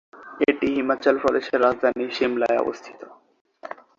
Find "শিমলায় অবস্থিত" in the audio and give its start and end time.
2.11-3.01